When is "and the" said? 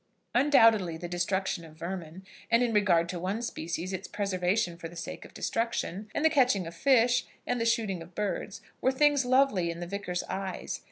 6.15-6.27, 7.45-7.67